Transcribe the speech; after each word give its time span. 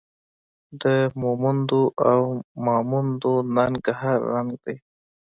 د 0.81 0.83
مومندو 1.21 1.83
او 2.09 2.21
ماموندو 2.65 3.33
ننګ 3.55 3.83
هر 4.01 4.19
رنګ 4.33 4.49
دی 4.63 4.75